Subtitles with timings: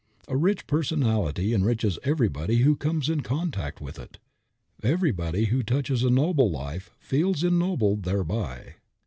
[0.27, 4.17] A rich personality enriches everybody who comes in contact with it.
[4.81, 8.77] Everybody who touches a noble life feels ennobled thereby.